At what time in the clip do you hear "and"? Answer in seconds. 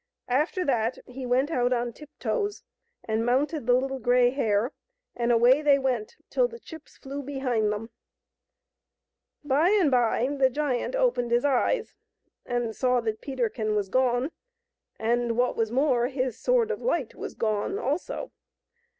3.03-3.23, 5.15-5.31, 9.69-9.91, 12.47-12.75, 14.97-15.37